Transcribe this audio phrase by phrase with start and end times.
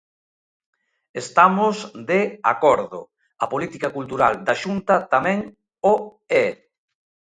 [1.23, 1.75] Estamos
[2.09, 2.21] de
[2.53, 2.99] acordo,
[3.43, 5.39] a política cultural da Xunta tamén
[5.91, 5.93] o
[6.43, 6.47] é.